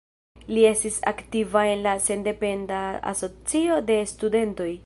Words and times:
Li 0.53 0.63
estis 0.69 0.97
aktiva 1.11 1.63
en 1.73 1.85
la 1.89 1.95
Sendependa 2.07 2.83
Asocio 3.15 3.81
de 3.93 4.03
Studentoj. 4.15 4.71